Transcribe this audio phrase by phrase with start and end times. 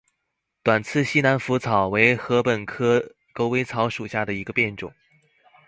[0.63, 4.91] 短刺西南莩草为禾本科狗尾草属下的一个变种。